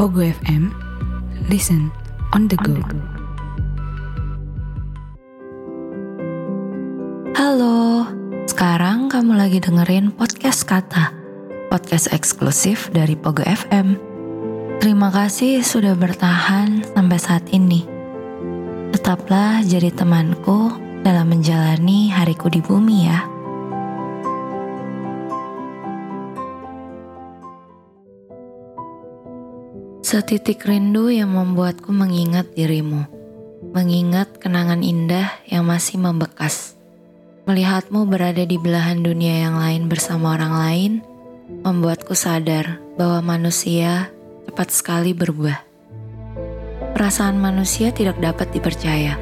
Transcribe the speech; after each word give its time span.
Pogo 0.00 0.24
FM, 0.24 0.72
listen 1.52 1.92
on 2.32 2.48
the 2.48 2.56
go. 2.64 2.72
Halo, 7.36 8.08
sekarang 8.48 9.12
kamu 9.12 9.36
lagi 9.36 9.60
dengerin 9.60 10.08
podcast 10.16 10.64
Kata, 10.64 11.12
podcast 11.68 12.08
eksklusif 12.16 12.88
dari 12.96 13.12
Pogo 13.12 13.44
FM. 13.44 14.00
Terima 14.80 15.12
kasih 15.12 15.60
sudah 15.60 15.92
bertahan 15.92 16.80
sampai 16.96 17.18
saat 17.20 17.44
ini. 17.52 17.84
Tetaplah 18.96 19.60
jadi 19.68 19.92
temanku 19.92 20.80
dalam 21.04 21.28
menjalani 21.28 22.08
hariku 22.08 22.48
di 22.48 22.64
bumi 22.64 23.04
ya. 23.04 23.29
Setitik 30.10 30.66
rindu 30.66 31.06
yang 31.06 31.38
membuatku 31.38 31.94
mengingat 31.94 32.50
dirimu, 32.58 33.06
mengingat 33.70 34.42
kenangan 34.42 34.82
indah 34.82 35.30
yang 35.46 35.62
masih 35.62 36.02
membekas. 36.02 36.74
Melihatmu 37.46 38.10
berada 38.10 38.42
di 38.42 38.58
belahan 38.58 39.06
dunia 39.06 39.46
yang 39.46 39.54
lain 39.54 39.86
bersama 39.86 40.34
orang 40.34 40.54
lain, 40.58 40.92
membuatku 41.62 42.18
sadar 42.18 42.82
bahwa 42.98 43.38
manusia 43.38 44.10
cepat 44.50 44.74
sekali 44.74 45.14
berubah. 45.14 45.62
Perasaan 46.90 47.38
manusia 47.38 47.94
tidak 47.94 48.18
dapat 48.18 48.50
dipercaya. 48.50 49.14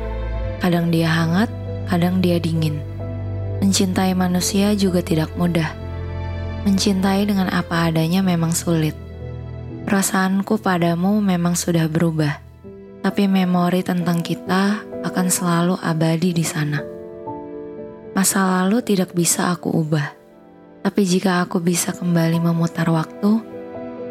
Kadang 0.57 0.89
dia 0.89 1.13
hangat, 1.13 1.53
kadang 1.93 2.25
dia 2.25 2.41
dingin. 2.41 2.81
Mencintai 3.61 4.17
manusia 4.17 4.73
juga 4.73 5.05
tidak 5.05 5.37
mudah. 5.37 5.69
Mencintai 6.65 7.29
dengan 7.29 7.53
apa 7.53 7.93
adanya 7.93 8.25
memang 8.25 8.57
sulit. 8.57 9.08
Perasaanku 9.89 10.61
padamu 10.61 11.17
memang 11.17 11.57
sudah 11.57 11.89
berubah, 11.89 12.45
tapi 13.01 13.25
memori 13.25 13.81
tentang 13.81 14.21
kita 14.21 14.85
akan 15.01 15.27
selalu 15.33 15.81
abadi 15.81 16.37
di 16.37 16.45
sana. 16.45 16.85
Masa 18.13 18.45
lalu 18.61 18.85
tidak 18.85 19.17
bisa 19.17 19.49
aku 19.49 19.73
ubah, 19.73 20.13
tapi 20.85 21.09
jika 21.09 21.41
aku 21.41 21.65
bisa 21.65 21.97
kembali 21.97 22.37
memutar 22.37 22.85
waktu, 22.93 23.41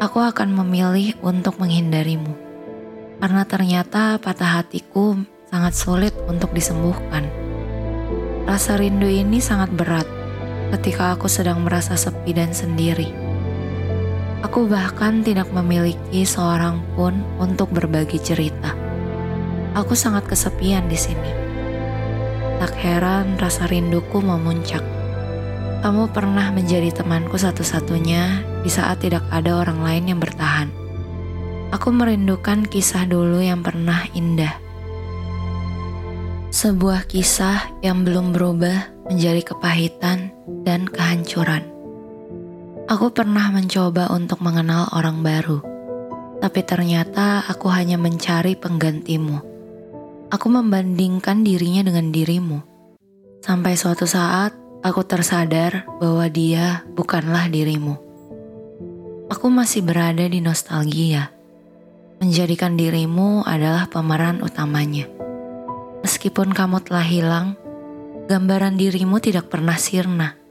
aku 0.02 0.18
akan 0.18 0.50
memilih 0.50 1.14
untuk 1.22 1.62
menghindarimu. 1.62 2.34
Karena 3.22 3.46
ternyata 3.46 4.18
patah 4.18 4.58
hatiku 4.58 5.14
sangat 5.46 5.78
sulit 5.78 6.14
untuk 6.26 6.50
disembuhkan. 6.58 7.30
Rasa 8.50 8.82
rindu 8.82 9.06
ini 9.06 9.38
sangat 9.38 9.70
berat 9.70 10.10
ketika 10.74 11.14
aku 11.14 11.30
sedang 11.30 11.62
merasa 11.62 11.94
sepi 11.94 12.34
dan 12.34 12.50
sendiri. 12.50 13.27
Aku 14.38 14.70
bahkan 14.70 15.26
tidak 15.26 15.50
memiliki 15.50 16.22
seorang 16.22 16.78
pun 16.94 17.26
untuk 17.42 17.74
berbagi 17.74 18.22
cerita. 18.22 18.70
Aku 19.74 19.98
sangat 19.98 20.30
kesepian 20.30 20.86
di 20.86 20.94
sini. 20.94 21.32
Tak 22.62 22.74
heran 22.78 23.34
rasa 23.38 23.66
rinduku 23.66 24.22
memuncak. 24.22 24.82
Kamu 25.78 26.10
pernah 26.10 26.50
menjadi 26.50 26.90
temanku 26.90 27.38
satu-satunya 27.38 28.42
di 28.66 28.70
saat 28.70 29.02
tidak 29.02 29.22
ada 29.30 29.62
orang 29.62 29.82
lain 29.82 30.04
yang 30.10 30.20
bertahan. 30.22 30.70
Aku 31.70 31.94
merindukan 31.94 32.66
kisah 32.66 33.06
dulu 33.06 33.38
yang 33.38 33.62
pernah 33.62 34.06
indah. 34.14 34.58
Sebuah 36.50 37.06
kisah 37.06 37.78
yang 37.86 38.02
belum 38.02 38.34
berubah 38.34 39.06
menjadi 39.06 39.54
kepahitan 39.54 40.34
dan 40.66 40.90
kehancuran. 40.90 41.77
Aku 42.88 43.12
pernah 43.12 43.52
mencoba 43.52 44.08
untuk 44.08 44.40
mengenal 44.40 44.88
orang 44.96 45.20
baru, 45.20 45.60
tapi 46.40 46.64
ternyata 46.64 47.44
aku 47.44 47.68
hanya 47.68 48.00
mencari 48.00 48.56
penggantimu. 48.56 49.44
Aku 50.32 50.48
membandingkan 50.48 51.44
dirinya 51.44 51.84
dengan 51.84 52.08
dirimu. 52.08 52.64
Sampai 53.44 53.76
suatu 53.76 54.08
saat, 54.08 54.56
aku 54.80 55.04
tersadar 55.04 55.84
bahwa 56.00 56.32
dia 56.32 56.80
bukanlah 56.96 57.52
dirimu. 57.52 57.92
Aku 59.36 59.52
masih 59.52 59.84
berada 59.84 60.24
di 60.24 60.40
nostalgia, 60.40 61.28
menjadikan 62.24 62.72
dirimu 62.72 63.44
adalah 63.44 63.84
pemeran 63.92 64.40
utamanya. 64.40 65.04
Meskipun 66.00 66.56
kamu 66.56 66.80
telah 66.88 67.04
hilang, 67.04 67.52
gambaran 68.32 68.80
dirimu 68.80 69.20
tidak 69.20 69.52
pernah 69.52 69.76
sirna 69.76 70.47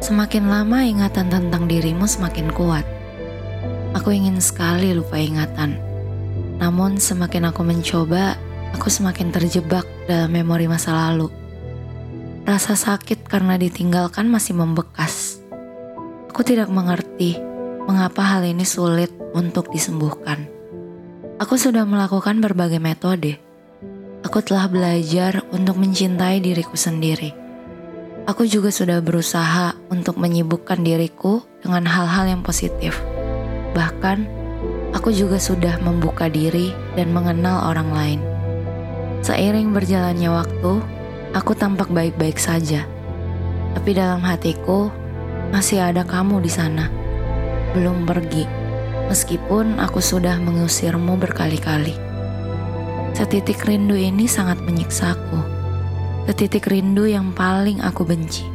Semakin 0.00 0.48
lama 0.48 0.80
ingatan 0.80 1.28
tentang 1.28 1.68
dirimu 1.68 2.08
semakin 2.08 2.48
kuat. 2.56 2.88
Aku 3.92 4.08
ingin 4.08 4.40
sekali 4.40 4.96
lupa 4.96 5.20
ingatan. 5.20 5.76
Namun 6.56 6.96
semakin 6.96 7.52
aku 7.52 7.60
mencoba, 7.60 8.32
aku 8.72 8.88
semakin 8.88 9.28
terjebak 9.28 9.84
dalam 10.08 10.32
memori 10.32 10.72
masa 10.72 10.96
lalu. 10.96 11.28
Rasa 12.48 12.80
sakit 12.80 13.28
karena 13.28 13.60
ditinggalkan 13.60 14.24
masih 14.24 14.56
membekas. 14.56 15.44
Aku 16.32 16.48
tidak 16.48 16.72
mengerti 16.72 17.36
mengapa 17.84 18.24
hal 18.24 18.48
ini 18.48 18.64
sulit 18.64 19.12
untuk 19.36 19.68
disembuhkan. 19.68 20.48
Aku 21.36 21.60
sudah 21.60 21.84
melakukan 21.84 22.40
berbagai 22.40 22.80
metode. 22.80 23.36
Aku 24.24 24.40
telah 24.40 24.64
belajar 24.64 25.44
untuk 25.52 25.76
mencintai 25.76 26.40
diriku 26.40 26.72
sendiri 26.80 27.39
Aku 28.30 28.46
juga 28.46 28.70
sudah 28.70 29.02
berusaha 29.02 29.74
untuk 29.90 30.14
menyibukkan 30.14 30.86
diriku 30.86 31.42
dengan 31.66 31.82
hal-hal 31.82 32.30
yang 32.30 32.46
positif. 32.46 33.02
Bahkan, 33.74 34.22
aku 34.94 35.10
juga 35.10 35.42
sudah 35.42 35.82
membuka 35.82 36.30
diri 36.30 36.70
dan 36.94 37.10
mengenal 37.10 37.74
orang 37.74 37.90
lain. 37.90 38.20
Seiring 39.26 39.74
berjalannya 39.74 40.30
waktu, 40.30 40.78
aku 41.34 41.58
tampak 41.58 41.90
baik-baik 41.90 42.38
saja. 42.38 42.86
Tapi 43.74 43.98
dalam 43.98 44.22
hatiku, 44.22 44.94
masih 45.50 45.82
ada 45.82 46.06
kamu 46.06 46.38
di 46.38 46.54
sana. 46.54 46.86
Belum 47.74 48.06
pergi, 48.06 48.46
meskipun 49.10 49.82
aku 49.82 49.98
sudah 49.98 50.38
mengusirmu 50.38 51.18
berkali-kali. 51.18 51.98
Setitik 53.10 53.66
rindu 53.66 53.98
ini 53.98 54.30
sangat 54.30 54.62
menyiksaku 54.62 55.59
ke 56.30 56.46
titik 56.46 56.70
rindu 56.70 57.10
yang 57.10 57.34
paling 57.34 57.82
aku 57.82 58.06
benci. 58.06 58.46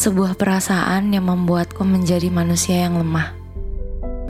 Sebuah 0.00 0.32
perasaan 0.32 1.12
yang 1.12 1.28
membuatku 1.28 1.84
menjadi 1.84 2.32
manusia 2.32 2.88
yang 2.88 2.96
lemah. 2.96 3.36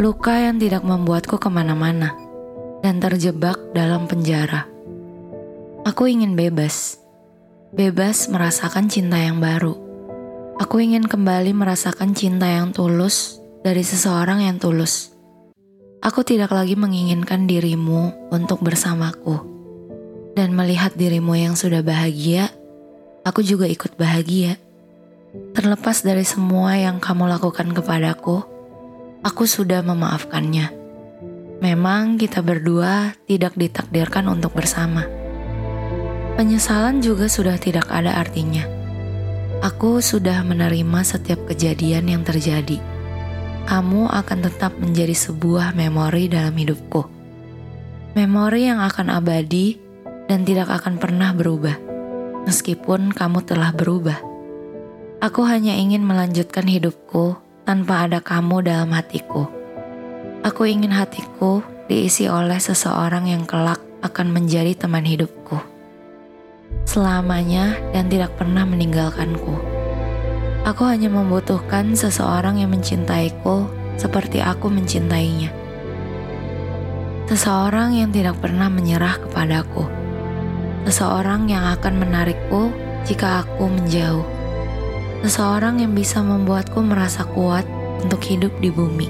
Luka 0.02 0.34
yang 0.42 0.58
tidak 0.58 0.82
membuatku 0.82 1.38
ke 1.38 1.46
mana-mana 1.46 2.10
dan 2.82 2.98
terjebak 2.98 3.54
dalam 3.70 4.10
penjara. 4.10 4.66
Aku 5.86 6.10
ingin 6.10 6.34
bebas. 6.34 6.98
Bebas 7.70 8.26
merasakan 8.26 8.90
cinta 8.90 9.14
yang 9.14 9.38
baru. 9.38 9.78
Aku 10.58 10.82
ingin 10.82 11.06
kembali 11.06 11.54
merasakan 11.54 12.18
cinta 12.18 12.50
yang 12.50 12.74
tulus 12.74 13.38
dari 13.62 13.86
seseorang 13.86 14.42
yang 14.42 14.58
tulus. 14.58 15.14
Aku 16.02 16.26
tidak 16.26 16.50
lagi 16.50 16.74
menginginkan 16.74 17.46
dirimu 17.46 18.26
untuk 18.34 18.58
bersamaku 18.58 19.53
dan 20.34 20.50
melihat 20.52 20.92
dirimu 20.98 21.38
yang 21.38 21.54
sudah 21.54 21.80
bahagia, 21.80 22.50
aku 23.22 23.40
juga 23.40 23.70
ikut 23.70 23.94
bahagia. 23.94 24.58
Terlepas 25.54 26.02
dari 26.02 26.22
semua 26.26 26.78
yang 26.78 26.98
kamu 26.98 27.26
lakukan 27.26 27.70
kepadaku, 27.74 28.42
aku 29.22 29.46
sudah 29.46 29.82
memaafkannya. 29.82 30.70
Memang 31.62 32.18
kita 32.18 32.42
berdua 32.42 33.14
tidak 33.30 33.54
ditakdirkan 33.54 34.26
untuk 34.26 34.52
bersama. 34.52 35.06
Penyesalan 36.34 36.98
juga 36.98 37.30
sudah 37.30 37.54
tidak 37.56 37.86
ada 37.94 38.18
artinya. 38.18 38.66
Aku 39.62 40.02
sudah 40.02 40.42
menerima 40.42 41.00
setiap 41.06 41.46
kejadian 41.46 42.10
yang 42.10 42.22
terjadi. 42.26 42.82
Kamu 43.64 44.12
akan 44.12 44.38
tetap 44.44 44.76
menjadi 44.76 45.14
sebuah 45.14 45.72
memori 45.72 46.28
dalam 46.28 46.52
hidupku. 46.52 47.06
Memori 48.18 48.68
yang 48.68 48.82
akan 48.82 49.14
abadi 49.14 49.83
dan 50.28 50.44
tidak 50.48 50.72
akan 50.72 50.96
pernah 50.96 51.36
berubah, 51.36 51.76
meskipun 52.48 53.12
kamu 53.12 53.44
telah 53.44 53.70
berubah. 53.72 54.18
Aku 55.20 55.44
hanya 55.48 55.72
ingin 55.76 56.04
melanjutkan 56.04 56.68
hidupku 56.68 57.36
tanpa 57.64 58.04
ada 58.04 58.20
kamu 58.20 58.60
dalam 58.64 58.92
hatiku. 58.92 59.48
Aku 60.44 60.68
ingin 60.68 60.92
hatiku 60.92 61.64
diisi 61.88 62.28
oleh 62.28 62.60
seseorang 62.60 63.32
yang 63.32 63.48
kelak 63.48 63.80
akan 64.04 64.28
menjadi 64.28 64.76
teman 64.76 65.04
hidupku. 65.04 65.56
Selamanya 66.84 67.80
dan 67.96 68.12
tidak 68.12 68.36
pernah 68.36 68.68
meninggalkanku. 68.68 69.56
Aku 70.64 70.82
hanya 70.88 71.08
membutuhkan 71.08 71.96
seseorang 71.96 72.60
yang 72.60 72.72
mencintaiku 72.72 73.68
seperti 73.96 74.44
aku 74.44 74.68
mencintainya. 74.68 75.52
Seseorang 77.24 77.96
yang 77.96 78.12
tidak 78.12 78.36
pernah 78.44 78.68
menyerah 78.68 79.16
kepadaku 79.16 80.03
seseorang 80.84 81.48
yang 81.48 81.64
akan 81.72 82.00
menarikku 82.00 82.72
jika 83.04 83.44
aku 83.44 83.68
menjauh, 83.68 84.24
seseorang 85.24 85.80
yang 85.80 85.92
bisa 85.92 86.20
membuatku 86.20 86.80
merasa 86.84 87.24
kuat 87.24 87.64
untuk 88.04 88.20
hidup 88.24 88.52
di 88.60 88.68
bumi. 88.68 89.08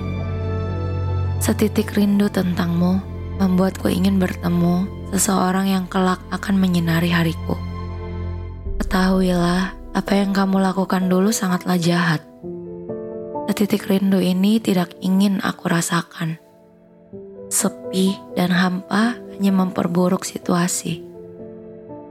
Setitik 1.42 1.94
rindu 1.94 2.30
tentangmu 2.30 3.02
membuatku 3.38 3.90
ingin 3.90 4.22
bertemu 4.22 4.86
seseorang 5.14 5.70
yang 5.70 5.84
kelak 5.90 6.22
akan 6.30 6.58
menyinari 6.58 7.10
hariku. 7.10 7.58
Ketahuilah, 8.80 9.74
apa 9.94 10.12
yang 10.14 10.34
kamu 10.34 10.58
lakukan 10.62 11.06
dulu 11.06 11.30
sangatlah 11.30 11.78
jahat. 11.78 12.22
Setitik 13.50 13.86
rindu 13.86 14.18
ini 14.18 14.58
tidak 14.58 14.98
ingin 14.98 15.38
aku 15.38 15.70
rasakan. 15.70 16.42
Sepi 17.52 18.18
dan 18.34 18.50
hampa 18.50 19.14
hanya 19.36 19.52
memperburuk 19.54 20.26
situasi. 20.26 21.13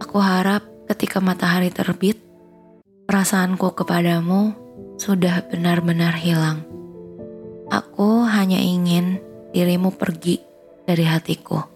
Aku 0.03 0.19
harap 0.19 0.67
ketika 0.91 1.23
matahari 1.23 1.71
terbit, 1.71 2.19
perasaanku 3.07 3.71
kepadamu 3.71 4.51
sudah 4.99 5.47
benar-benar 5.47 6.11
hilang. 6.19 6.67
Aku 7.71 8.27
hanya 8.27 8.59
ingin 8.59 9.23
dirimu 9.55 9.95
pergi 9.95 10.43
dari 10.83 11.07
hatiku. 11.07 11.72